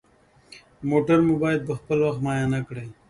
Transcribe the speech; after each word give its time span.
موټر 0.89 1.19
مو 1.25 1.35
باید 1.43 1.67
پخپل 1.69 1.97
وخت 2.03 2.19
معاینه 2.25 2.59
کړئ. 2.67 2.87